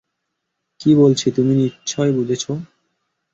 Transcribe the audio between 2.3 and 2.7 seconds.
নিশ্চয়।